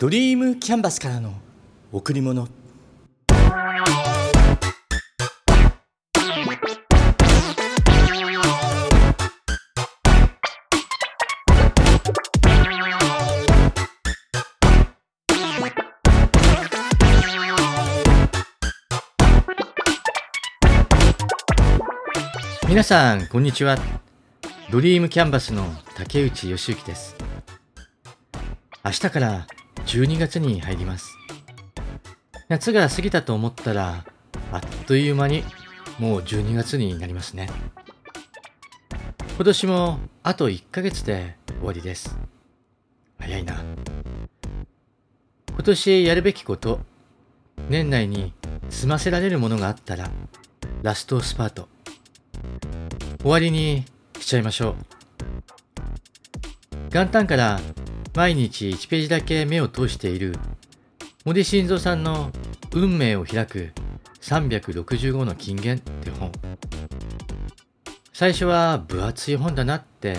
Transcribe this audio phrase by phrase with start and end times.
[0.00, 1.34] ドリームキャンバスからの
[1.92, 2.48] 贈り物。
[22.66, 23.76] 皆さんこんにちは。
[24.70, 27.14] ドリームキャンバスの竹内義之です。
[28.82, 29.46] 明日から
[29.86, 31.16] 12月に入ります。
[32.48, 34.04] 夏が過ぎたと思ったら
[34.52, 35.44] あっという間に
[35.98, 37.48] もう12月になりますね。
[39.36, 42.18] 今年もあと1ヶ月で終わりです。
[43.18, 43.62] 早いな。
[45.48, 46.80] 今年やるべきこと
[47.68, 48.32] 年内に
[48.68, 50.10] 済ませられるものがあったら
[50.82, 51.68] ラストスパート。
[53.20, 53.84] 終わりに
[54.18, 54.76] しちゃいましょう。
[56.90, 57.60] 元旦から
[58.14, 60.34] 毎日1ページだけ目を通している。
[61.24, 62.32] 森晋三さんの
[62.72, 63.72] 運命を開く
[64.22, 66.32] 365の金言って本。
[68.12, 70.18] 最初は分厚い本だなって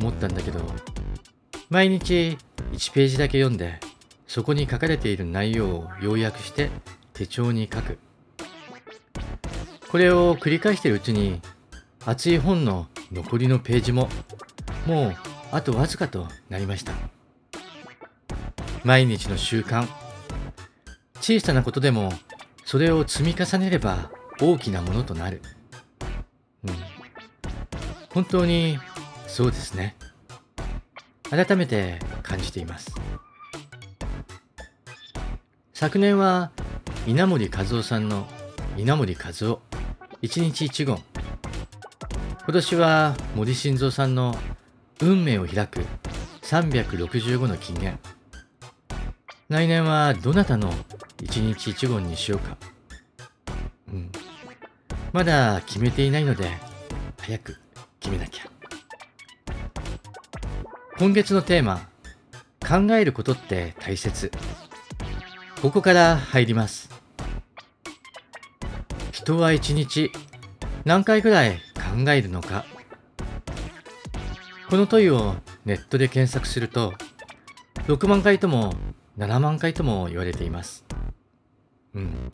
[0.00, 0.60] 思ったんだけど
[1.68, 2.36] 毎日
[2.72, 3.78] 1ページだけ読んで
[4.26, 6.70] そこに書かれている内容を要約して
[7.12, 7.98] 手帳に書く。
[9.90, 11.40] これを繰り返しているうちに
[12.06, 14.08] 厚い本の残りのページも
[14.86, 15.16] もう
[15.52, 16.92] あとわずかとなりました。
[18.84, 19.86] 毎日の習慣。
[21.20, 22.12] 小さなことでも
[22.64, 25.42] それを積み重ねれば大きなものとなる、
[26.64, 26.74] うん、
[28.14, 28.78] 本当に
[29.26, 29.96] そうですね。
[31.30, 32.94] 改めて感じています。
[35.74, 36.50] 昨年は
[37.06, 38.26] 稲森和夫さんの
[38.76, 39.60] 稲森和夫。
[40.22, 40.98] 一日一言。
[42.44, 44.36] 今年は森晋三さんの
[45.02, 45.80] 運命を開く
[46.42, 47.98] 365の金言
[49.48, 50.72] 来年はどなたの
[51.22, 52.56] 一日一言にしようか。
[53.92, 54.12] うん。
[55.12, 56.50] まだ決めていないので
[57.18, 57.56] 早く
[57.98, 58.44] 決めなきゃ。
[60.98, 61.88] 今月のテーマ
[62.60, 64.30] 考えることって大切。
[65.62, 66.90] ここから入ります。
[69.10, 70.12] 人は一日
[70.84, 72.64] 何回くらい考えるのか。
[74.70, 76.94] この問いをネットで検索すると
[77.88, 78.72] 6万回とも
[79.18, 80.84] 7万回とも言われています。
[81.92, 82.30] うん。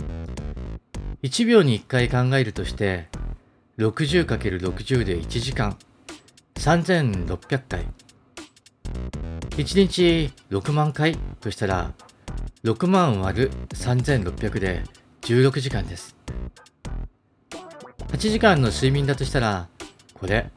[1.22, 3.08] 1秒に1回考えるとして
[3.78, 5.78] 60×60 で1時間
[6.56, 7.86] 3600回。
[9.52, 11.94] 1日6万回としたら
[12.64, 14.84] 6万割る3600で
[15.22, 16.14] 16時間です。
[18.08, 19.68] 8時間の睡眠だとしたら
[20.12, 20.50] これ。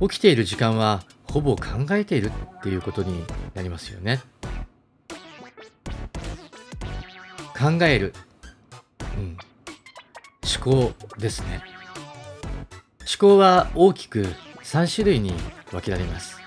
[0.00, 3.24] 起きている時間はほぼ考えているっていうことに
[3.54, 4.20] なりますよね。
[7.58, 8.14] 考える、
[9.16, 9.36] うん、
[10.64, 11.62] 思考ですね。
[13.00, 14.26] 思考は大きく
[14.62, 15.34] 3種類に
[15.70, 16.38] 分けられます。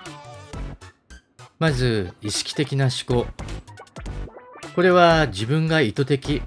[1.59, 3.27] まず意識的な思考。
[4.75, 6.41] これは自分が意図的。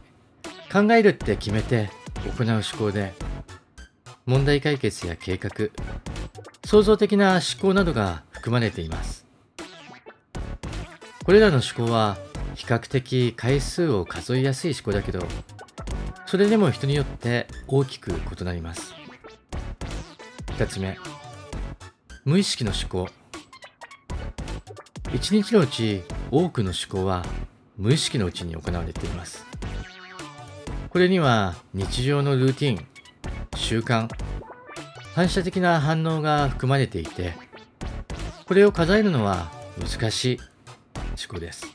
[0.73, 1.89] 考えるって決めて
[2.37, 3.15] 行う思考で
[4.27, 5.51] 問題解決や計画
[6.67, 9.25] 創造的な思考などが含まれています。
[11.25, 12.19] これらの思考は
[12.57, 15.21] 比較的回数を数えやすい思考だけど
[16.27, 18.95] それでも人によって大きく異なります。
[20.59, 20.99] 2つ目
[22.25, 23.09] 無意識の思考。
[25.15, 27.25] 一日のうち多くの思考は
[27.77, 29.47] 無意識のうちに行われています。
[30.91, 32.87] これには日常のルーティン
[33.55, 34.09] 習慣
[35.17, 37.33] 反射的な反応が含まれていて
[38.45, 39.51] これを数えるのは
[39.81, 40.39] 難しい
[41.01, 41.67] 思考です。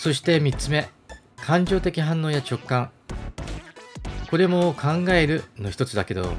[0.00, 0.88] そして3つ目
[1.36, 2.90] 感情的反応や直感。
[4.28, 6.32] これも考えるの一つだけど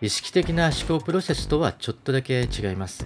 [0.00, 3.04] 意識的な思考プロセスとはちょっとだけ違います。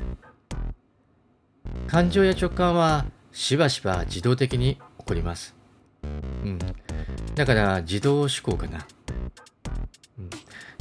[1.86, 5.54] 感情や直感はしばしば自動的に起こります。
[6.04, 6.58] うん。
[7.34, 8.86] だから自動思考かな。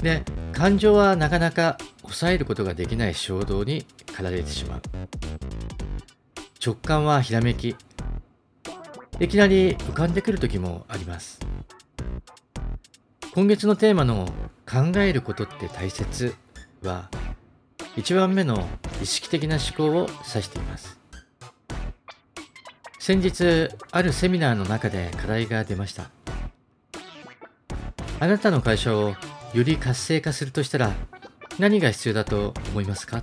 [0.01, 0.23] で
[0.53, 4.81] 感情はなかなか抑えることができない衝動に駆られてしまう。
[6.63, 7.75] 直感はひらめき。
[9.19, 11.39] いきなり浮かんでくる時もあります。
[13.33, 14.27] 今月のテーマの
[14.69, 16.33] 考えることって大切
[16.81, 17.09] は
[17.95, 18.67] 1番目の
[19.01, 20.99] 意識的な思考を指しています。
[22.99, 26.11] 先日あるセミナーの中で課題が出ました。
[28.19, 29.15] あなたの会社を
[29.53, 30.93] より活性化するとしたら
[31.57, 33.21] 何が必要だと思いますか？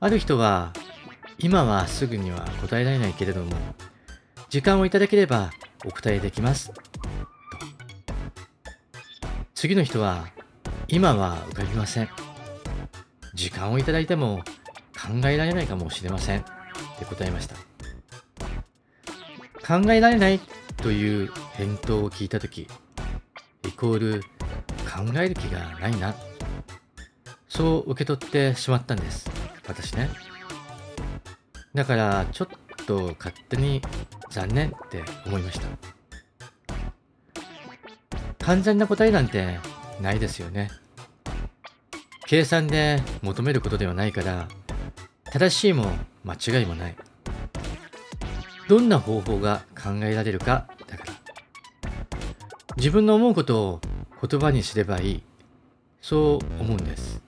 [0.00, 0.72] ある人は
[1.38, 3.52] 今はすぐには答えられないけれども、
[4.48, 5.50] 時間をいただければ
[5.84, 6.72] お答えできます。
[9.54, 10.28] 次の人は、
[10.88, 12.08] 今は浮かびません。
[13.34, 14.42] 時間をいただいても
[14.94, 16.40] 考えられないかもしれません。
[16.40, 16.44] っ
[16.98, 17.56] て答えました。
[19.66, 20.40] 考えられない
[20.78, 22.68] という返答を聞いたとき、
[23.66, 24.20] イコール
[24.84, 26.14] 考える気がないな。
[27.48, 29.30] そう受け取ってしまったんです。
[29.66, 30.10] 私ね。
[31.74, 32.48] だからちょっ
[32.86, 33.82] と勝手に
[34.30, 35.66] 残念って思いました。
[38.44, 39.58] 完全な答えなんて
[40.00, 40.70] ないですよね。
[42.26, 44.48] 計算で求めることではないから、
[45.30, 45.86] 正しいも
[46.24, 46.96] 間違いもない。
[48.68, 50.68] どんな方法が考えられるか。
[52.86, 53.80] 自分の思うことを
[54.24, 55.22] 言葉にすればいい。
[56.00, 57.20] そう思うんです。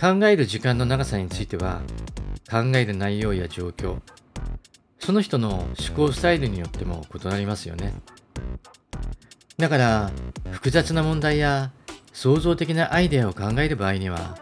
[0.00, 1.82] 考える時間の長さについては、
[2.48, 3.98] 考える内容や状況、
[5.00, 7.94] その人の思考スタイルによっても異なりますよね。
[9.58, 10.12] だから、
[10.52, 11.72] 複雑な問題や
[12.12, 14.38] 創造的なアイデアを考える場合には、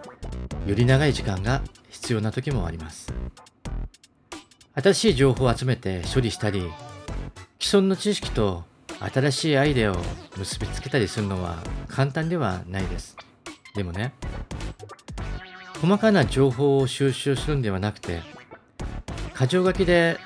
[0.66, 3.14] より長い時間が必要な時もあります。
[4.74, 6.70] 新しい情報を集めて処理したり、
[7.60, 8.64] 既存の知識と
[9.00, 9.96] 新しいアイデアを
[10.36, 11.58] 結びつけたりするのは
[11.88, 13.16] 簡単ではないです。
[13.74, 14.12] でもね、
[15.80, 18.22] 細かな情報を収集するんではなくて、
[19.38, 20.18] 箇条書きで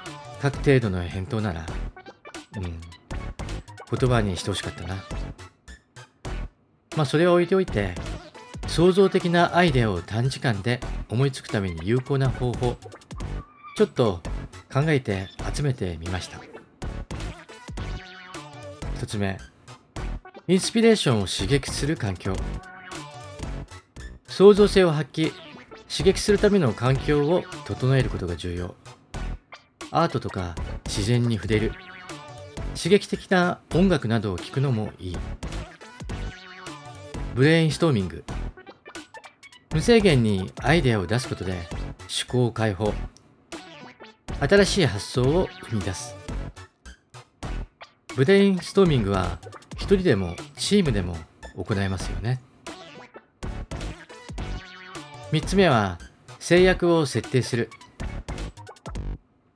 [0.42, 1.66] 書く程度の返答なら、
[2.56, 2.62] うん、
[3.98, 4.96] 言葉にしてほしかったな。
[6.96, 7.94] まあそれは置いておいて、
[8.66, 12.76] 創造的なアイデアを短時間で思いつくために有効な方法、
[13.76, 14.20] ちょっと
[14.72, 16.51] 考えて集めてみました。
[19.02, 19.36] 一つ目、
[20.46, 22.36] インスピレーションを刺激する環境。
[24.28, 25.32] 創造性を発揮、
[25.90, 28.76] 刺激するための環境を整えることが重要。
[29.90, 30.54] アートとか
[30.86, 31.72] 自然に触れる。
[32.76, 35.18] 刺激的な音楽などを聴くのもいい。
[37.34, 38.22] ブレインストーミング。
[39.74, 42.94] 無制限にアイデアを出すことで思考を解放。
[44.38, 46.21] 新しい発想を生み出す。
[48.14, 49.38] ブレインストーミングは
[49.76, 51.16] 一人でもチームでも
[51.56, 52.42] 行えますよね。
[55.32, 55.98] 3つ目は
[56.38, 57.70] 制約を設定する。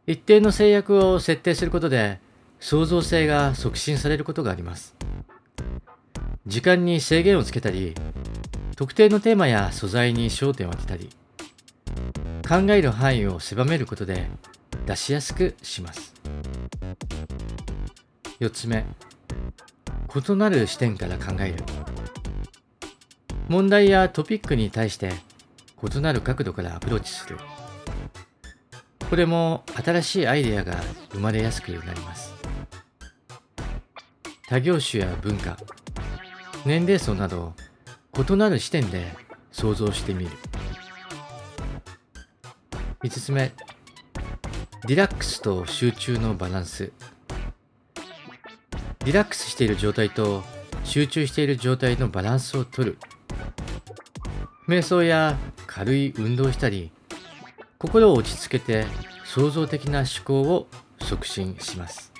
[0.07, 2.19] 一定の制約を設定することで
[2.59, 4.97] 創造性が促進されることがあります。
[6.47, 7.95] 時間に制限をつけたり、
[8.77, 11.11] 特定のテーマや素材に焦点を当てたり、
[12.49, 14.31] 考える範囲を狭めることで
[14.87, 16.16] 出しやすくします。
[18.39, 18.85] 4つ目、
[20.15, 21.65] 異なる視点から考える。
[23.49, 25.13] 問題やトピックに対して
[25.83, 27.39] 異なる角度からアプローチする。
[29.09, 30.77] これも新しいアイデアが
[31.13, 32.35] 生まれやすくなります。
[34.49, 35.57] 他業種や文化、
[36.67, 37.55] 年齢層など
[38.31, 39.17] 異なる視点で
[39.51, 40.31] 想像してみる。
[43.03, 43.55] 5つ目、
[44.87, 46.93] リラックスと集中のバランス。
[49.07, 50.43] リラックスしている状態と
[50.83, 52.99] 集中している状態のバランスをとる。
[54.67, 55.39] 瞑想や
[55.69, 56.91] 軽い運動したり
[57.79, 58.85] 心を落ち着けて
[59.25, 60.67] 創造的な思考を
[61.01, 62.13] 促進します。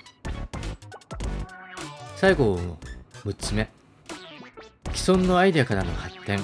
[2.15, 2.57] 最後
[3.25, 3.69] 6つ目。
[4.93, 6.41] 既存のアイデアからの発展。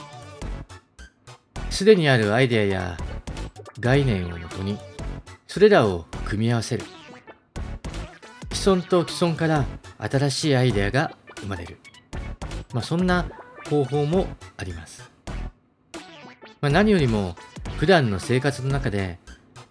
[1.70, 2.98] すでにあるアイデアや
[3.79, 4.77] 概念をもとに
[5.48, 6.84] それらを組み合わせる。
[8.51, 9.65] 既存と既存から
[10.10, 11.79] 新しいアイデアが生まれる、
[12.74, 13.25] まあ、そんな
[13.69, 15.13] 方法もあります
[16.63, 17.36] まあ、何よりも
[17.77, 19.19] 普段の生活の中で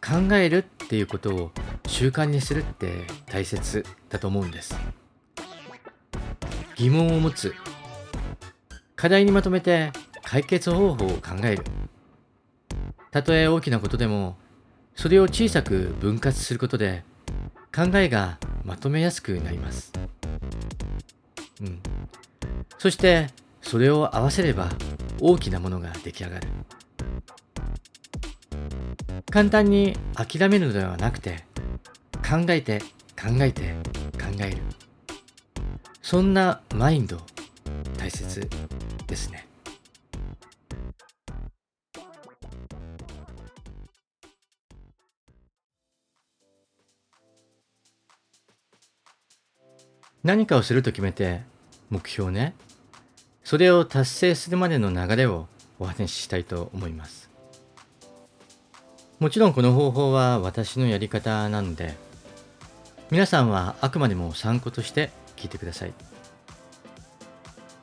[0.03, 1.51] 考えるっていうことを
[1.87, 4.77] 習慣にするって大切だと思うんです。
[6.77, 7.55] 疑問を持つ。
[8.95, 9.91] 課題にまとめて
[10.23, 11.65] 解決方法を考える。
[13.11, 14.37] たとえ大きなことでも、
[14.95, 17.05] それを小さく分割することで
[17.75, 19.93] 考えがまとめやすくなります。
[21.63, 21.81] うん。
[22.79, 23.29] そして、
[23.63, 24.69] それを合わせれば
[25.21, 26.49] 大きなものが出来上がる。
[29.33, 31.45] 簡単に諦めるのではなくて
[32.17, 32.81] 考えて
[33.19, 33.75] 考えて
[34.13, 34.59] 考える
[36.03, 37.17] そんなマインド
[37.97, 38.47] 大切
[39.07, 39.49] ですね
[50.23, 51.41] 何かをすると決めて
[51.93, 52.57] 目標ね
[53.45, 55.47] それを達成するまでの流れを
[55.79, 57.33] お話ししたいと思います
[59.23, 61.95] もちろんこの方法は私のやり方なので、
[63.13, 65.93] 皆さんはあくまでも参考として聞いてください。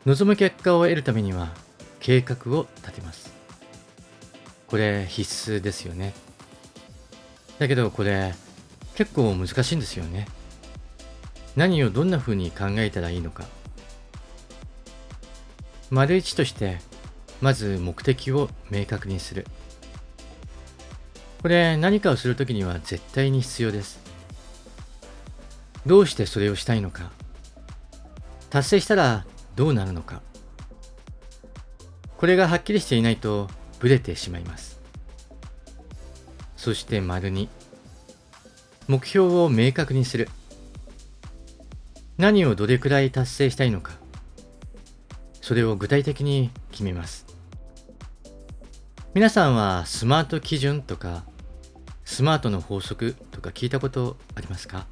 [0.06, 1.48] 望む結果を得るためには
[2.02, 3.32] 計画を立てます。
[4.68, 6.14] これ必須ですよね。
[7.58, 8.34] だけどこれ
[8.96, 10.28] 結構難しいんですよね。
[11.56, 13.46] 何をどんな風に考えたらいいのか。
[15.90, 16.80] 丸一として
[17.42, 19.46] まず目的を明確にする。
[21.42, 24.00] これ何かをするときには絶対に必要です。
[25.86, 27.12] どうしてそれをしたいのか。
[28.50, 30.22] 達成したらどうなるのか。
[32.18, 33.48] これがはっきりしていないと
[33.80, 34.82] ブレてしまいます。
[36.58, 37.48] そして丸2。
[38.90, 40.28] 目標を明確にする。
[42.18, 43.94] 何をどれくらい達成したいのか。
[45.42, 47.26] それを具体的に決めます。
[49.14, 51.24] 皆さんはスマート基準とか
[52.06, 54.86] スマートの法則とか聞いたことありますか？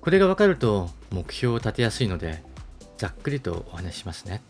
[0.00, 2.42] これがわかると目標を立てやすいので
[2.98, 4.42] ざっくりとお話しますね。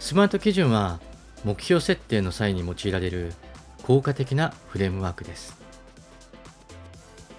[0.00, 1.00] スマート基準は
[1.44, 3.34] 目標設定の際に用いられる
[3.82, 5.58] 効果的なフレームワークです。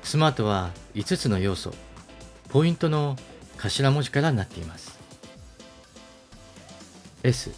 [0.03, 1.73] スマートは5つの要素、
[2.49, 3.15] ポイントの
[3.61, 4.97] 頭文字からなっています。
[7.23, 7.51] S、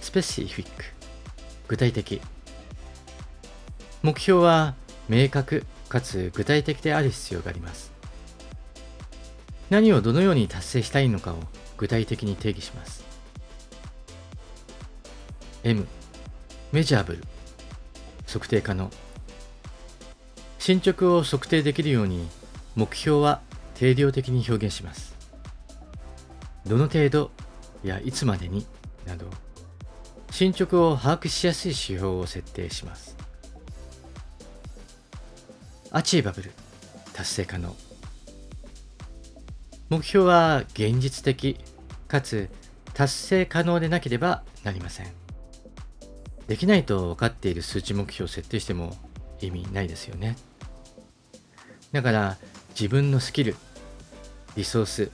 [0.00, 0.84] スペシフィック、
[1.68, 2.20] 具体的。
[4.02, 4.74] 目標は
[5.08, 7.92] 明確かつ具体的である必要があります。
[9.70, 11.36] 何をどのように達成したいのかを
[11.76, 13.04] 具体的に定義します。
[15.62, 15.86] M、
[16.72, 17.24] メジャーブル、
[18.26, 18.90] 測定可能。
[20.58, 22.26] 進捗を測定できるように
[22.74, 23.42] 目標は
[23.84, 25.14] 定量的に表現します。
[26.66, 27.30] どの程度
[27.82, 28.64] やいつまでに
[29.06, 29.26] など
[30.30, 33.14] 進捗を把握しやすい指標を設定します。
[35.90, 36.50] アチーバブル
[37.12, 37.76] 達成可能
[39.90, 41.58] 目標は現実的
[42.08, 42.48] かつ
[42.94, 45.12] 達成可能でなければなりません
[46.48, 48.96] できないと分かっている数値目標を設定しても
[49.40, 50.36] 意味ないですよね
[51.92, 52.36] だから
[52.70, 53.54] 自分のスキル
[54.56, 55.10] リソース。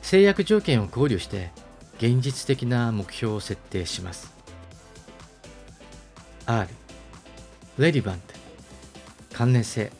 [0.00, 1.50] 制約条件を考慮して
[1.98, 4.32] 現実的な目標を設定します。
[6.46, 6.68] R
[7.78, 8.18] Relevant
[9.32, 9.92] 関連性。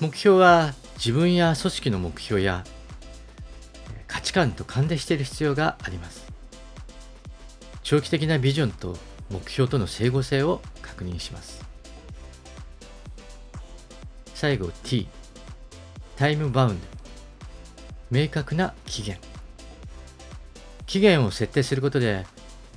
[0.00, 2.64] 目標は自分や組織の目標や
[4.06, 6.26] 価値観と関連している必要があります。
[7.82, 8.96] 長期的なビジョンと
[9.30, 11.64] 目標との整合性を確認します。
[14.34, 15.06] 最後 T
[16.20, 16.86] タイムバウンド
[18.10, 19.18] 明確な期限
[20.84, 22.26] 期限を設定することで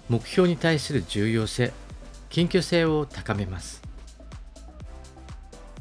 [0.07, 1.73] 目標に対する重要性
[2.29, 3.83] 緊急性を高めます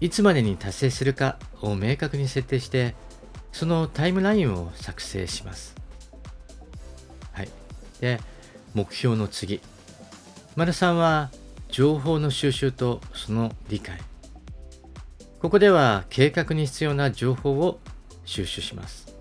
[0.00, 2.96] いつまでに達成するかを明確に設定して、
[3.52, 5.76] そのタイムラインを作成します。
[7.30, 7.48] はい。
[8.00, 8.18] で、
[8.74, 9.60] 目標の次。
[10.56, 11.30] 丸3は、
[11.68, 14.00] 情報の収集とその理解。
[15.42, 17.80] ここでは計画に必要な情報を
[18.24, 19.14] 収集します。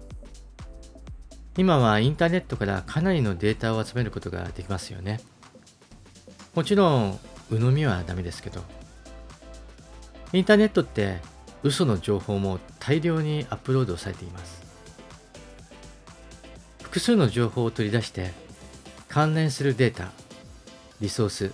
[1.58, 5.20] 今はインターネットからかなりのデータを集めることができますよね。
[6.56, 8.64] もちろん、鵜呑みはダメですけど、
[10.34, 11.18] インターネットって
[11.64, 14.64] 嘘の情報も大量にアップロードされています
[16.82, 18.32] 複数の情報を取り出して
[19.10, 20.12] 関連するデータ
[21.02, 21.52] リソース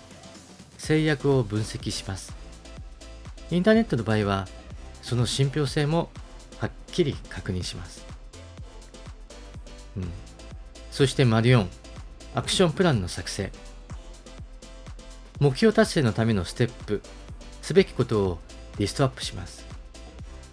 [0.78, 2.34] 制約を分析します
[3.50, 4.46] インターネットの場合は
[5.08, 6.10] その信憑性も
[6.58, 8.04] はっきり確認します、
[9.96, 10.10] うん、
[10.90, 11.66] そして丸4
[12.34, 13.50] アクションプランの作成。
[15.40, 17.00] 目標達成のためのステップ
[17.62, 18.38] すべきことを
[18.76, 19.64] リストアップします、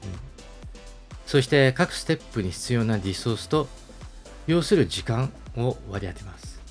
[0.03, 0.09] うん、
[1.25, 3.67] そして各ステップに必要なリソースと
[4.47, 6.61] 要する時間を割り当てます。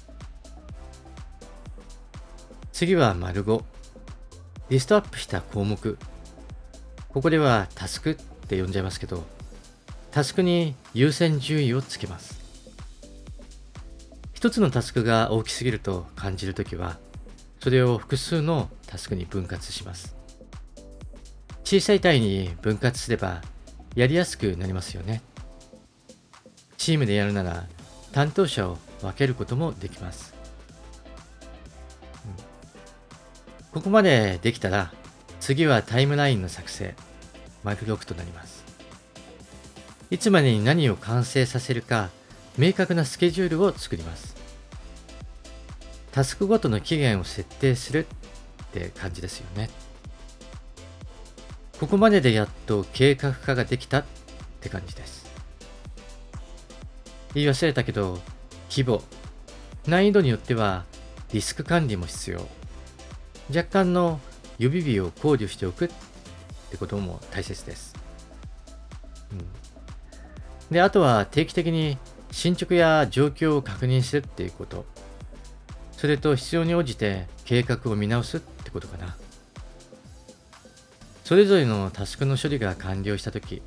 [2.72, 3.62] 次は丸5
[4.70, 5.98] リストアップした項目。
[7.14, 8.14] ここではタスクっ
[8.48, 9.24] て呼んじゃいますけど
[10.10, 12.42] タスクに優先順位をつけます
[14.34, 16.98] 一つのタスクが大きすぎると感じるときは
[17.60, 20.14] それを複数のタスクに分割します
[21.64, 23.40] 小さい単位に分割すれば
[23.94, 25.22] やりやすくなりますよね。
[26.76, 27.64] チームでやるなら
[28.12, 30.34] 担当者を分けることもできます。
[33.72, 34.92] ここまでできたら
[35.44, 36.94] 次はタイムラインの作成、
[37.64, 38.64] 丸6となります。
[40.10, 42.08] いつまでに何を完成させるか
[42.56, 44.34] 明確なスケジュールを作ります。
[46.12, 48.06] タスクごとの期限を設定する
[48.64, 49.68] って感じですよね。
[51.78, 54.04] ここまででやっと計画化ができたっ
[54.62, 55.26] て感じです。
[57.34, 58.18] 言い忘れたけど、
[58.70, 59.02] 規模、
[59.86, 60.86] 難易度によっては
[61.34, 62.48] リスク管理も必要。
[63.50, 64.20] 若干の
[64.58, 65.88] 予備日を考慮しておくっ
[66.70, 67.94] てことも大切です。
[69.32, 71.98] うん、で、あとは定期的に
[72.30, 74.84] 進捗や状況を確認するっていうこと。
[75.92, 79.16] それと必要に応じて計画を見直すってことかな。
[81.24, 83.62] それぞれのタスクの処理が完了したとき、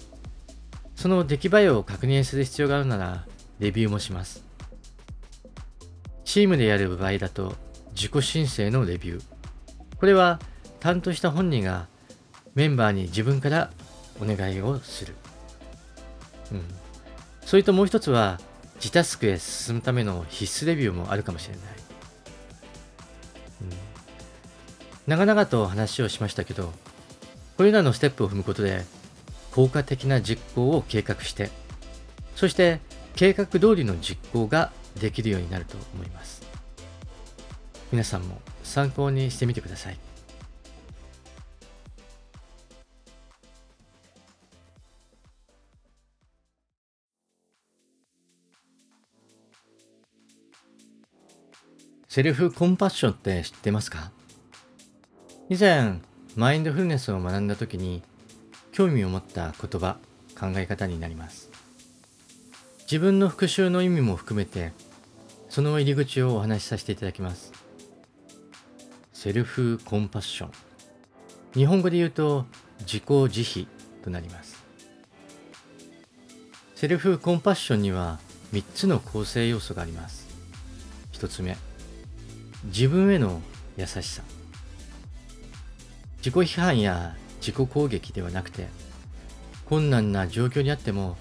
[0.96, 3.25] その出来栄えを確認する必要があるなら、
[3.60, 4.44] レビューもします。
[6.24, 7.56] チームでやる場合だと、
[7.96, 9.24] 自己申請のレビュー。
[10.00, 10.39] これは
[10.79, 11.88] 担当した本人が
[12.55, 13.72] メンバーに自分から
[14.22, 15.15] お願いをする。
[16.51, 16.62] うん。
[17.46, 18.39] それともう一つは、
[18.75, 21.63] 自タスクへ進むための必須レビューもあるかもしれない。
[23.62, 23.69] うん、
[25.07, 26.72] 長々と話をしましたけど、
[27.57, 28.86] これらのステップを踏むことで、
[29.51, 31.50] 効果的な実行を計画して、
[32.36, 32.79] そして
[33.15, 36.43] 計画通りの実行ができるようになると思います。
[37.91, 40.06] 皆さんも参考にしてみてください。
[52.17, 54.09] セルフコンパッションって知ってますか？
[55.50, 56.01] 以前、
[56.36, 58.01] マインドフルネスを学んだ時に
[58.71, 59.97] 興味を持った言葉、
[60.36, 61.51] 考え方になります。
[62.86, 64.71] 自分の復習の意味も含めて、
[65.47, 67.53] その入り口をお話しさせていただきます。
[69.13, 70.51] セルフコンパッション。
[71.53, 72.47] 日本語で言うと
[72.79, 73.67] 自己慈悲
[74.03, 74.65] となります。
[76.74, 78.17] セルフコンパッションには
[78.53, 80.25] 3つの構成要素があります。
[81.12, 81.55] 1つ目、
[82.67, 83.41] 自分への
[83.77, 84.24] 優しさ。
[86.17, 88.67] 自己批判や自己攻撃ではなくて
[89.65, 91.15] 困難な状況にあっても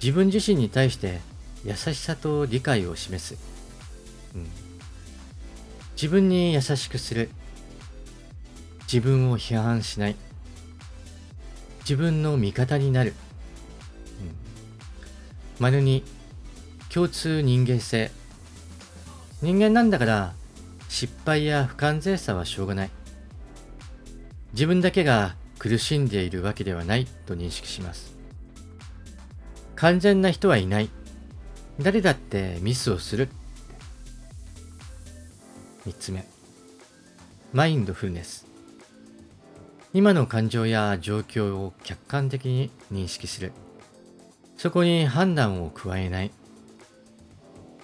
[0.00, 1.20] 自分自身に対して
[1.64, 3.36] 優しさと理解を示す、
[4.34, 4.46] うん、
[5.94, 7.30] 自分に優しくする。
[8.82, 10.16] 自分を批判しない。
[11.80, 13.12] 自分の味方になる、
[14.20, 14.34] うん、
[15.58, 16.04] 丸に
[16.90, 18.10] 共通人間性。
[19.42, 20.34] 人間なんだから
[20.94, 22.90] 失敗や不完全さはしょうがない。
[24.52, 28.16] 自分だけが苦しんでいるわけではないと認識します。
[29.74, 30.90] 完全な人はいない。
[31.80, 33.28] 誰だってミスをする。
[35.84, 36.24] 三つ目。
[37.52, 38.46] マインドフルネス。
[39.92, 43.50] 今の感情や状況を客観的に認識する。
[44.56, 46.30] そこに判断を加えない。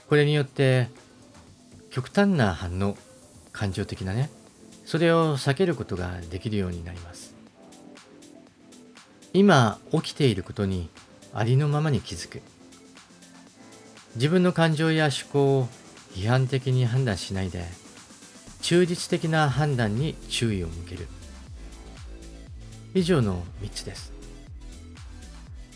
[0.08, 0.90] これによって
[1.90, 2.96] 極端な反応、
[3.50, 4.30] 感情的なね、
[4.84, 7.34] それを避けることができるようになります。
[9.32, 10.88] 今起きていることに
[11.34, 12.42] ありのままに気づく。
[14.14, 15.68] 自分の感情や思考を
[16.14, 17.64] 批判的に判断しないで、
[18.62, 21.08] 忠実的な判断に注意を向ける。
[22.94, 24.12] 以上の3つです。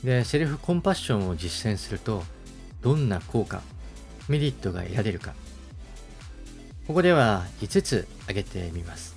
[0.04, 2.22] で、セルフコンパッションを実践すると、
[2.82, 3.62] どんな効果、
[4.28, 5.34] メリットが得られるか、
[6.86, 9.16] ここでは5つ挙げてみます。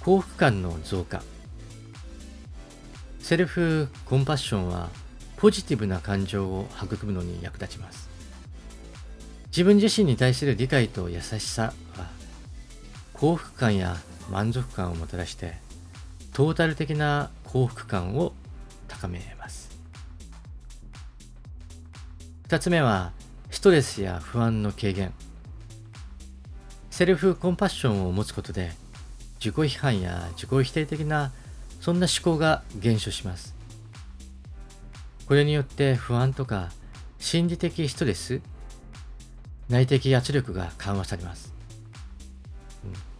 [0.00, 1.22] 幸福感の増加。
[3.18, 4.88] セルフコンパッションは
[5.36, 8.08] ポジティブな感情を育むのに役立ちます。
[9.46, 12.06] 自分自身に対する理解と優しさは
[13.12, 13.96] 幸福感や
[14.30, 15.56] 満足感をもたらして
[16.32, 18.32] トータル的な幸福感を
[18.86, 19.70] 高めます。
[22.48, 23.12] 2つ目は
[23.50, 25.12] ストレスや不安の軽減。
[26.98, 28.72] セルフコンパッションを持つことで
[29.38, 31.30] 自己批判や自己否定的な
[31.80, 33.54] そんな思考が減少します。
[35.28, 36.70] これによって不安とか
[37.20, 38.40] 心理的ストレス、
[39.68, 41.54] 内的圧力が緩和されます。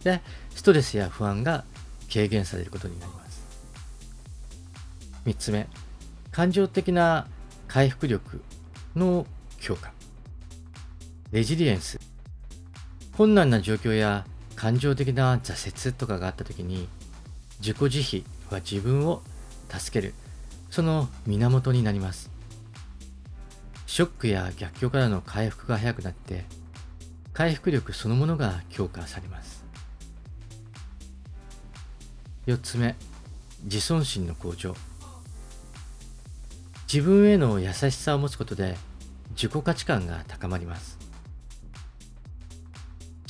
[0.03, 0.19] で、
[0.53, 1.63] ストレスや不安が
[2.11, 3.45] 軽減されることになります。
[5.25, 5.69] 3つ目、
[6.31, 7.27] 感情的な
[7.69, 8.41] 回復力
[8.97, 9.25] の
[9.57, 9.93] 強化。
[11.31, 12.18] レジリエンス。
[13.19, 16.87] 困難な状況や感情的な挫折とかがあった時に
[17.59, 19.21] 自己慈悲は自分を
[19.67, 20.13] 助ける。
[20.69, 22.31] その源になります。
[23.87, 26.45] ショックや逆境からの回復が早くなって
[27.33, 29.65] 回復力そのものが強化されます。
[32.47, 32.95] 4つ目
[33.65, 34.73] 自尊心の向上。
[36.87, 38.77] 自分への優しさを持つことで
[39.31, 40.98] 自己価値観が高まります。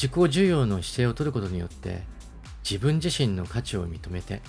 [0.02, 2.04] 自己需要の姿勢を取ることによって
[2.64, 4.42] 自分自身の価値を認めて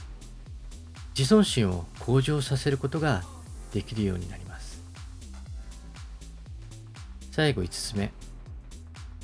[1.18, 3.24] 自尊心を向上させることが
[3.72, 4.80] できるようになります。
[7.32, 8.12] 最後5つ目。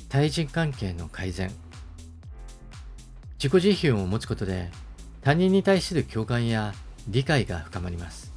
[0.09, 1.49] 対人関係の改善。
[3.41, 4.69] 自己自負を持つことで
[5.21, 6.73] 他人に対する共感や
[7.07, 8.33] 理解が深まります。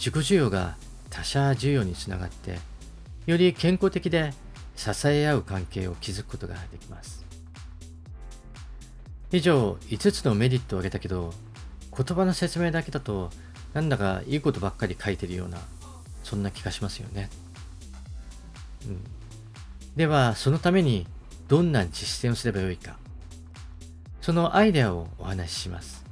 [0.00, 0.76] 自己需要が
[1.08, 2.58] 他者需要につながって
[3.26, 4.32] より健康的で
[4.80, 7.26] 支え合う関係を築くことができます。
[9.30, 11.32] 以上5つのメリットを挙げたけど
[11.96, 13.30] 言葉の説明だけだと
[13.74, 15.58] なんだかいいことばっかり書いてるような
[16.24, 17.30] そんな気がしますよね、
[18.86, 19.04] うん、
[19.94, 21.06] ではそのために
[21.46, 22.96] どんな実践をすればよいか。
[24.20, 26.04] そのアイデアをお話しします。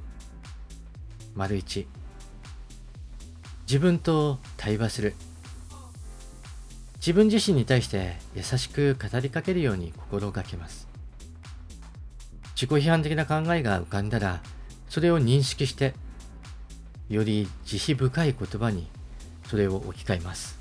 [1.35, 1.85] 丸1
[3.61, 5.13] 自分と対話する。
[6.99, 10.87] 自分自身に対して優しく語りかけるように心がけます。
[12.55, 14.41] 自己批判的な考えが浮かんだら
[14.89, 15.93] それを認識して
[17.07, 18.87] より慈悲深い言葉に
[19.47, 20.59] それを置き換えます。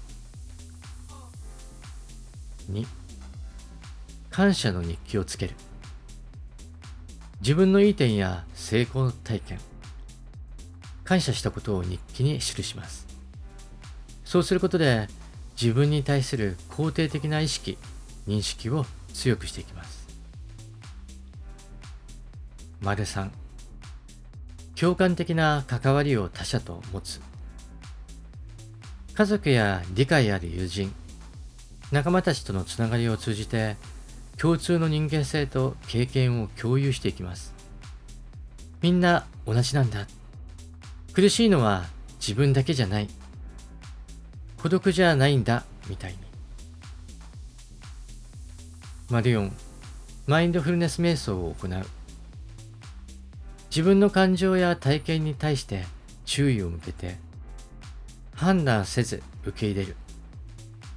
[2.71, 2.87] 2
[4.31, 5.55] 感謝の日記をつける。
[7.41, 9.59] 自分のいい点や成功体験。
[11.03, 13.07] 感謝したことを日記に記します。
[14.25, 15.09] そうすることで
[15.61, 17.79] 自分に対する肯定的な意識
[18.29, 20.07] 認識を強くしていきます。
[22.81, 23.31] 丸3
[24.79, 27.21] 共感的な関わりを他者と持つ。
[29.15, 30.95] 家族や理解ある友人
[31.91, 33.77] 仲間たちとのつながりを通じて
[34.37, 37.53] 共通の人間性と経験を共有していきます。
[38.81, 40.07] みんな同じなんだ。
[41.13, 41.87] 苦しいのは
[42.21, 43.09] 自分だけじゃない。
[44.63, 46.19] 孤独じゃないんだみたいに。
[49.11, 49.51] 丸4
[50.27, 51.87] マインドフルネス瞑想を行う。
[53.71, 55.85] 自分の感情や体験に対して
[56.25, 57.17] 注意を向けて
[58.35, 59.97] 判断せず受け入れる。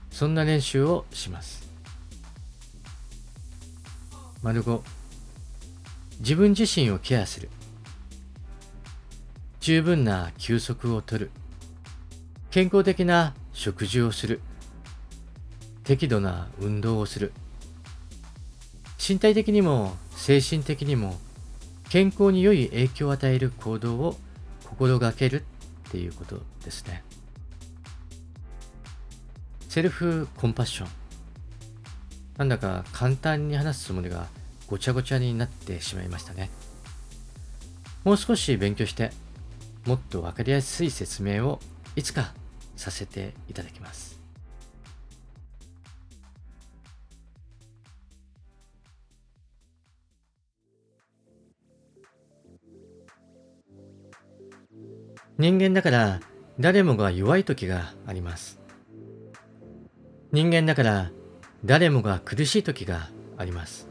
[0.09, 1.69] そんな練習をします。
[4.41, 4.81] 丸5
[6.19, 7.49] 自分自身をケアする。
[9.59, 11.31] 十分な休息をとる。
[12.49, 14.41] 健康的な食事をする
[15.83, 17.31] 適度な運動をする
[18.97, 21.19] 身体的にも精神的にも
[21.87, 24.17] 健康に良い影響を与える行動を
[24.67, 25.45] 心がける
[25.89, 27.03] っていうことですね。
[29.69, 30.89] セルフコンパッション。
[32.39, 34.25] なんだか簡単に話すつもりが
[34.65, 36.49] ごちゃごちゃになってしまいましたね。
[38.03, 39.11] もう少し勉強して、
[39.85, 41.59] もっとわかりやすい説明を
[41.95, 42.33] いつか
[42.81, 44.19] させていただきます。
[55.37, 56.19] 人間だから
[56.59, 58.59] 誰もが弱い時があります。
[60.31, 61.11] 人間だから
[61.63, 63.87] 誰もが苦しい時があります。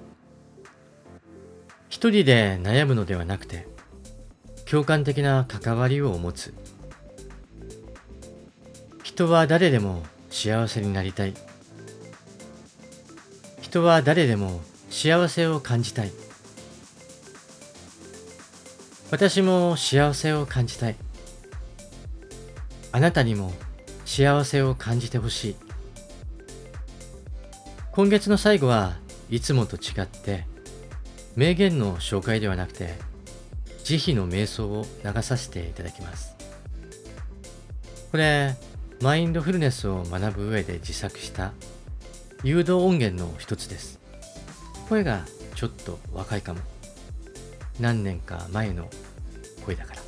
[1.89, 3.69] 一人で悩むのではなくて、
[4.69, 6.55] 共感的な関わりを持つ。
[9.11, 11.35] 人は誰でも幸せになりたい。
[13.61, 16.13] 人は誰でも幸せを感じたい。
[19.11, 20.97] 私も幸せを感じたい。
[22.93, 23.53] あなたにも
[24.07, 25.57] 幸せを感じてほしい。
[27.91, 28.97] 今月の最後は
[29.29, 30.47] いつもと違って
[31.35, 32.95] 名言の紹介ではなくて
[33.83, 36.37] 慈悲の瞑想を流させていただきます。
[38.13, 38.57] これ、
[39.01, 41.53] マインドフルネスを学ぶ上で自作した
[42.43, 43.99] 誘導音源の一つです。
[44.89, 46.61] 声がちょっと若いかも。
[47.79, 48.89] 何年か前の
[49.65, 50.01] 声だから。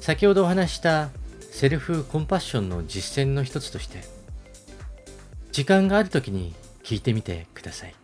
[0.00, 1.10] 先ほどお話した
[1.50, 4.00] セルフコンパッションの実践の一つとして
[5.52, 7.94] 時間がある時に聞いてみてください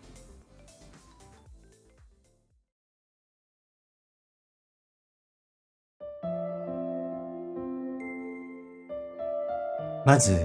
[10.06, 10.38] まず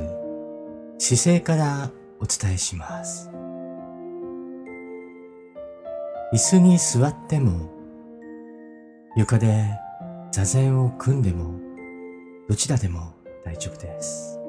[0.97, 3.31] 姿勢からお伝えします
[6.33, 7.69] 椅子に座っても
[9.15, 9.65] 床で
[10.31, 11.59] 座禅を組んでも
[12.49, 14.39] どちらでも大丈夫です。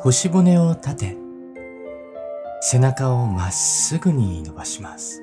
[0.00, 1.16] 腰骨を立て、
[2.60, 5.22] 背中をまっすぐに伸ばします。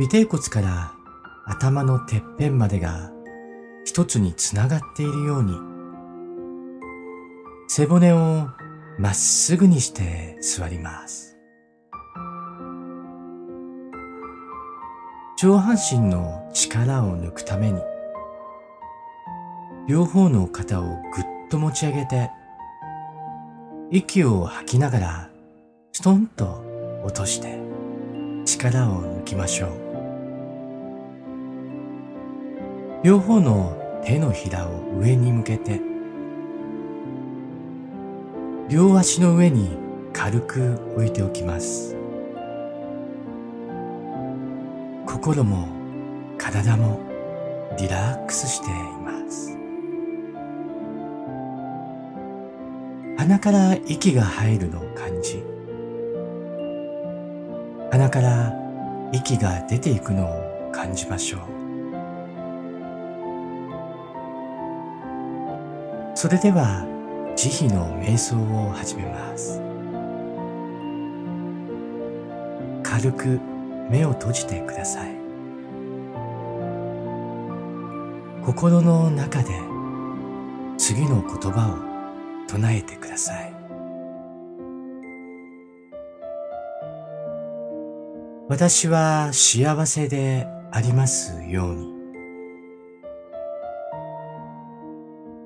[0.00, 0.92] 尾てい骨から
[1.46, 3.11] 頭のてっぺんまでが
[3.84, 5.72] 一つにつながっているように
[7.68, 8.48] 背骨を
[8.98, 11.38] まっすぐにして座ります。
[15.38, 17.80] 上半身の力を抜くために、
[19.88, 20.98] 両方の肩をぐっ
[21.50, 22.30] と持ち上げて、
[23.90, 25.30] 息を吐きながら
[25.92, 26.62] ストンと
[27.04, 27.58] 落として
[28.44, 29.91] 力を抜きましょう。
[33.02, 35.80] 両方の手のひらを上に向けて、
[38.68, 39.76] 両足の上に
[40.12, 41.96] 軽く置いておきます。
[45.04, 45.66] 心も
[46.38, 47.00] 体も
[47.76, 48.70] リラックスしてい
[49.04, 49.58] ます。
[53.18, 55.42] 鼻から息が入るのを感じ、
[57.90, 58.54] 鼻から
[59.12, 61.61] 息が出ていくのを感じましょう。
[66.22, 66.86] それでは
[67.34, 69.60] 慈悲の瞑想を始めます。
[72.84, 73.40] 軽く
[73.90, 75.16] 目を閉じてください。
[78.46, 79.48] 心の中で
[80.78, 83.52] 次の言葉を唱えてください。
[88.48, 91.91] 私は幸せでありますように。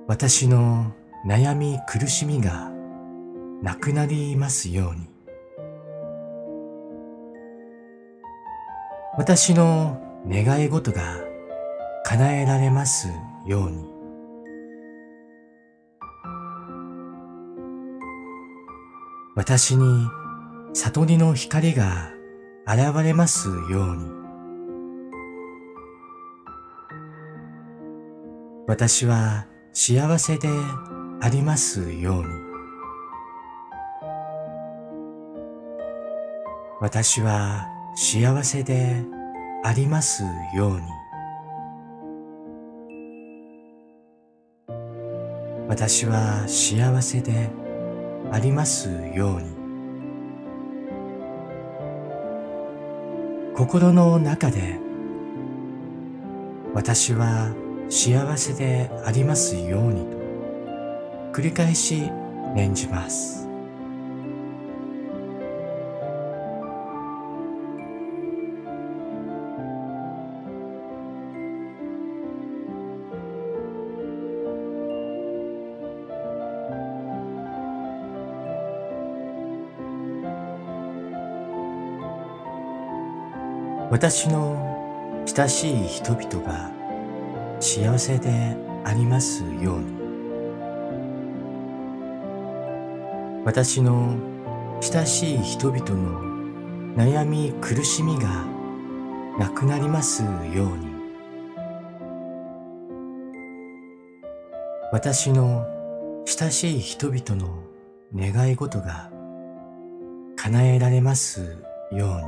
[0.09, 0.93] 私の
[1.27, 2.71] 悩み苦しみが
[3.61, 5.09] なくなりますように。
[9.19, 11.03] 私の願い事が
[12.05, 13.09] 叶えられます
[13.47, 13.85] ように。
[19.35, 20.07] 私に
[20.73, 22.13] 悟りの光が
[22.65, 24.09] 現れますように。
[28.69, 29.47] 私は
[29.79, 30.49] 幸せで
[31.21, 32.29] ありますように。
[36.81, 39.05] 私は幸せで
[39.63, 40.87] ありますように。
[45.69, 47.51] 私は幸せで
[48.33, 49.55] ありますように。
[53.55, 54.81] 心の中で
[56.73, 60.17] 私は幸せでありますようにと
[61.33, 62.11] 繰り返し
[62.55, 63.47] 念じます。
[83.91, 86.71] 私の親しい人々が
[87.67, 89.97] 幸せでありますように。
[93.45, 94.17] 私の
[94.81, 98.45] 親しい人々の悩み苦しみが
[99.37, 100.95] なくなりますように。
[104.93, 105.67] 私の
[106.25, 107.65] 親しい人々の
[108.15, 109.11] 願い事が
[110.37, 111.59] 叶えられます
[111.91, 112.23] ように。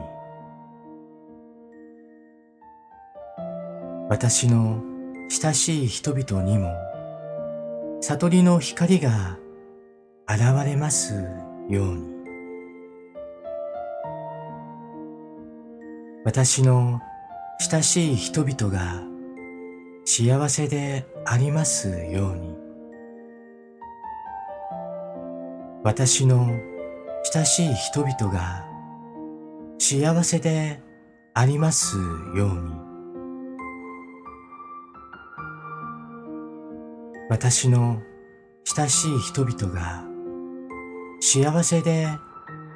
[4.09, 4.98] 私の
[5.31, 6.75] 親しい人々にも
[8.01, 9.37] 悟りの光が
[10.27, 11.15] 現れます
[11.69, 12.19] ように。
[16.25, 17.01] 私の
[17.71, 19.03] 親しい人々が
[20.07, 22.57] 幸せでありますように。
[25.85, 26.49] 私の
[27.35, 28.65] 親しい人々が
[29.79, 30.81] 幸せで
[31.35, 31.99] あります
[32.35, 32.88] ように。
[37.31, 38.03] 私の
[38.65, 40.03] 親しい人々が
[41.21, 42.07] 幸せで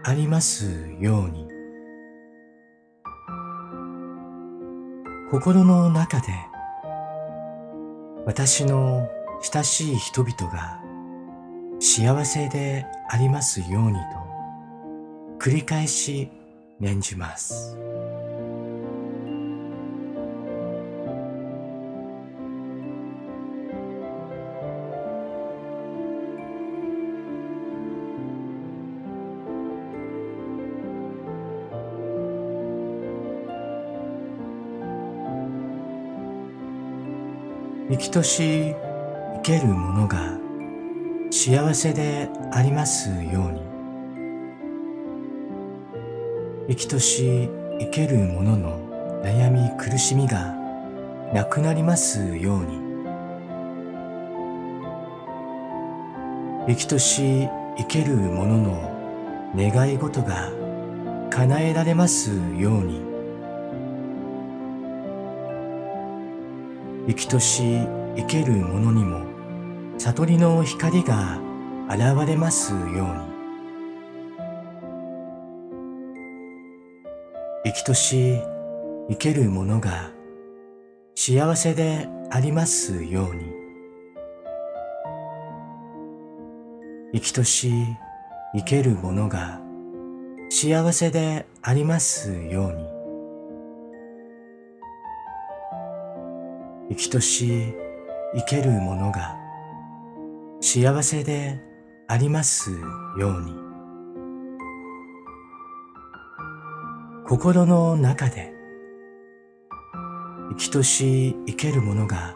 [0.05, 1.49] ありますように
[5.31, 6.27] 心の中で
[8.27, 9.09] 私の
[9.41, 10.79] 親しい人々が
[11.81, 14.01] 幸せでありますようにと
[15.39, 16.31] 繰り返し
[16.79, 17.92] 念じます。
[37.93, 38.75] 生きとし
[39.35, 40.39] 生けるものが
[41.31, 43.61] 幸せでありますように。
[46.69, 50.55] 生きとし生けるものの悩み苦しみが
[51.35, 52.79] なくなりますように。
[56.69, 60.51] 生きとし生ける者の願い事が
[61.29, 63.12] 叶えられますように。
[67.09, 67.63] 生きとし
[68.17, 69.27] 生ける者にも
[69.99, 71.41] 悟りの光が
[71.89, 73.33] 現れますように。
[77.65, 78.41] 生きとし
[79.09, 80.13] 生ける者が
[81.17, 83.53] 幸せでありますように。
[87.15, 87.73] 生きとし
[88.55, 89.61] 生ける者が
[90.51, 92.92] 幸せでありますように。
[96.89, 97.75] 生きとし
[98.35, 99.37] 生ける者が
[100.61, 101.61] 幸せで
[102.09, 102.71] あります
[103.19, 103.55] ように
[107.27, 108.53] 心の中で
[110.51, 112.35] 生きとし生ける者が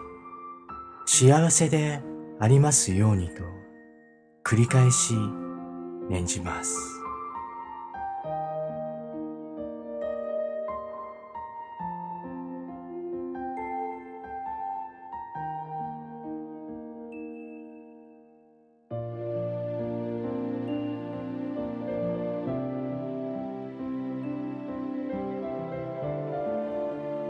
[1.04, 2.02] 幸せで
[2.40, 3.42] ありますようにと
[4.44, 5.14] 繰り返し
[6.08, 6.95] 念じます。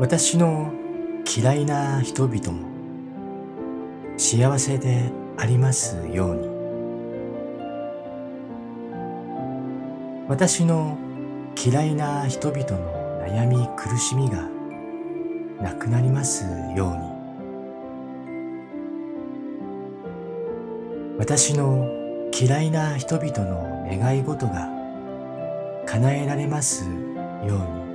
[0.06, 0.72] 私の
[1.36, 2.68] 嫌いな人々も
[4.16, 6.48] 幸せでありますように。
[10.28, 10.96] 私の
[11.60, 14.48] 嫌いな人々の悩み苦しみが
[15.60, 16.44] なくなります
[16.76, 16.96] よう
[21.10, 21.18] に。
[21.18, 21.84] 私の
[22.32, 24.68] 嫌いな人々の願い事が
[25.84, 27.85] 叶えられますように。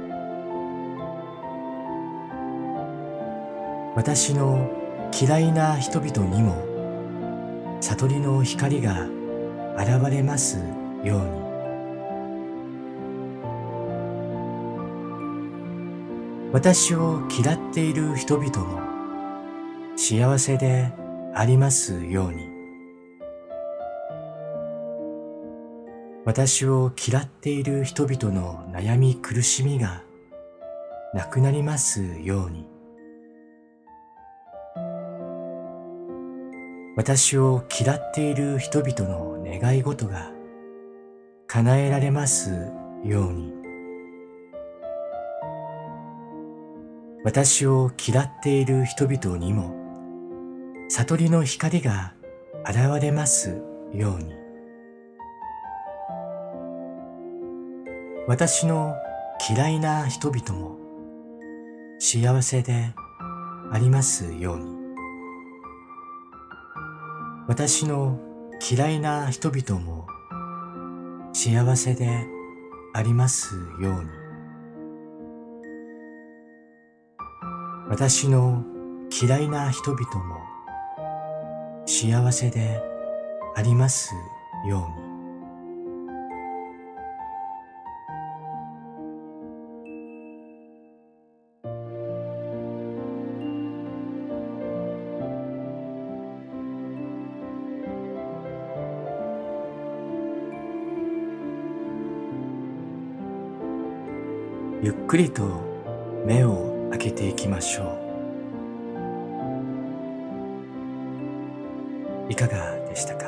[3.93, 4.69] 私の
[5.19, 6.55] 嫌いな人々にも
[7.81, 9.05] 悟りの光が
[9.77, 10.59] 現れます
[11.03, 11.41] ように。
[16.53, 18.79] 私を嫌っている人々も
[19.97, 20.93] 幸せで
[21.33, 22.49] ありますように。
[26.23, 30.03] 私を嫌っている人々の悩み苦しみが
[31.13, 32.70] なくなりますように。
[37.01, 40.31] 私を嫌っている人々の願い事が
[41.47, 42.51] 叶えられます
[43.03, 43.51] ように。
[47.23, 49.73] 私を嫌っている人々にも
[50.89, 52.13] 悟りの光が
[52.69, 54.35] 現れますように。
[58.27, 58.93] 私の
[59.49, 60.77] 嫌いな人々も
[61.97, 62.93] 幸せで
[63.71, 64.80] ありますように。
[67.51, 68.17] 私の
[68.71, 70.07] 嫌いな人々も
[71.33, 72.25] 幸せで
[72.93, 74.09] ありますように。
[77.89, 78.63] 私の
[79.21, 80.39] 嫌いな人々も
[81.85, 82.81] 幸せで
[83.57, 84.15] あります
[84.65, 85.10] ように。
[105.11, 105.43] くりと
[106.25, 107.99] 目を開けていきましょ
[112.29, 112.31] う。
[112.31, 113.25] いかがでしたか？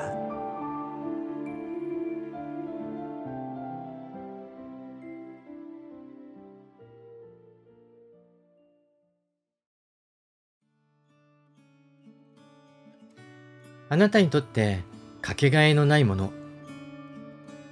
[13.90, 14.80] あなたにとって
[15.22, 16.32] かけがえのないもの。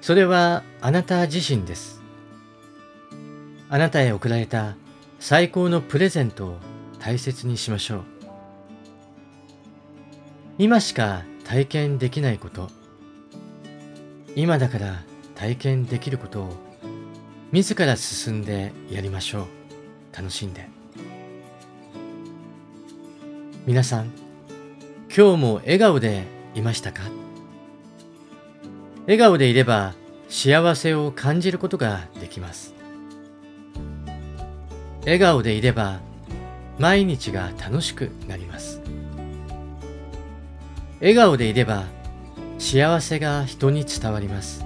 [0.01, 2.00] それはあなた自身です。
[3.73, 4.75] あなたへ贈られた
[5.21, 6.57] 最高のプレゼントを
[6.99, 8.03] 大切にしましょう。
[10.57, 12.69] 今しか体験できないこと。
[14.35, 15.03] 今だから
[15.35, 16.49] 体験できることを。
[17.53, 19.45] 自ら進んでやりましょう。
[20.13, 20.67] 楽しんで。
[23.65, 24.11] 皆さん
[25.15, 26.25] 今日も笑顔で
[26.55, 27.03] いましたか？
[29.03, 29.93] 笑顔でいれば
[30.27, 32.80] 幸せを感じることができます。
[35.01, 35.99] 笑顔でいれば
[36.77, 38.81] 毎日が楽しくなります。
[40.99, 41.85] 笑顔でいれば
[42.59, 44.63] 幸せが人に伝わります。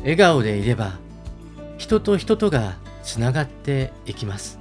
[0.00, 0.98] 笑顔でいれば
[1.76, 4.58] 人と人とがつながっていきます。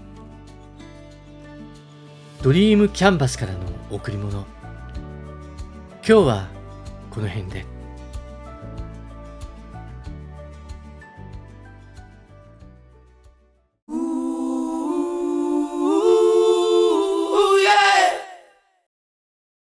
[2.42, 3.60] ドリームキャンバスからの
[3.90, 4.46] 贈り物。
[6.06, 6.50] 今日は
[7.10, 7.73] この辺で。